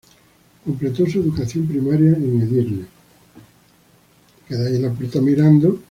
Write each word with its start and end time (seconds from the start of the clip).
Completó 0.65 1.05
su 1.05 1.19
educación 1.19 1.67
primaria 1.67 2.09
en 2.13 2.41
Edirne. 2.41 2.85